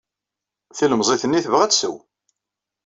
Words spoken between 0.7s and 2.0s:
Tilemẓit-nni tebɣa ad tsew.